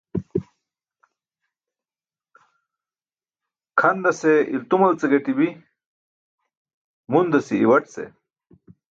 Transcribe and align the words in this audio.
Kʰandase 3.79 4.31
i̇ltumal 4.55 4.93
ce 4.99 5.05
gaṭi̇bi̇, 5.11 5.49
mundasi̇ 7.11 7.55
iwaṭ 7.65 7.85
ce. 7.93 8.03